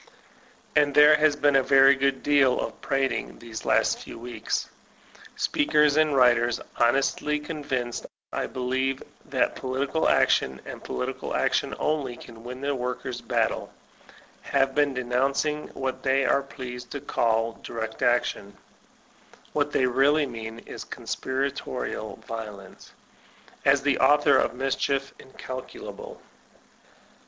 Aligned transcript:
And 0.75 0.95
there 0.95 1.15
has 1.15 1.35
been 1.35 1.55
a 1.57 1.61
very 1.61 1.93
great 1.93 2.23
deal 2.23 2.59
of 2.59 2.81
prating 2.81 3.37
these 3.37 3.65
last 3.65 3.99
few 3.99 4.17
weeks. 4.17 4.67
Speakers 5.35 5.95
and 5.95 6.15
writers, 6.15 6.59
honestly 6.77 7.39
con 7.39 7.63
vinced, 7.63 8.07
I 8.33 8.47
believe, 8.47 9.03
that 9.25 9.55
political 9.55 10.09
action, 10.09 10.59
and 10.65 10.83
political 10.83 11.35
action 11.35 11.75
only, 11.77 12.17
can 12.17 12.43
win 12.43 12.61
the 12.61 12.73
workers' 12.73 13.21
battle, 13.21 13.71
have 14.41 14.73
been 14.73 14.95
denouncing 14.95 15.67
what 15.75 16.01
they 16.01 16.25
are 16.25 16.41
pleased 16.41 16.89
to 16.93 16.99
call 16.99 17.59
"direct 17.61 18.01
action" 18.01 18.57
(what 19.53 19.71
they 19.71 19.85
really 19.85 20.25
mean 20.25 20.57
is 20.65 20.83
coaspiratical 20.83 22.25
violence) 22.25 22.91
as 23.65 23.83
the 23.83 23.99
author 23.99 24.37
of 24.39 24.55
mischief 24.55 25.13
incalculable. 25.19 26.19